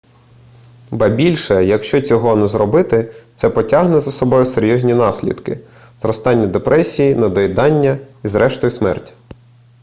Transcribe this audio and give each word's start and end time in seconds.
ба 0.91 1.09
більше 1.09 1.65
якщо 1.65 2.01
цього 2.01 2.35
не 2.35 2.47
зробити 2.47 3.13
це 3.35 3.49
потягне 3.49 3.99
за 3.99 4.11
собою 4.11 4.45
серйозні 4.45 4.93
наслідки 4.93 5.59
зростання 6.01 6.47
депресії 6.47 7.15
недоїдання 7.15 7.97
і 8.23 8.27
зрештою 8.27 8.71
смерть 8.71 9.13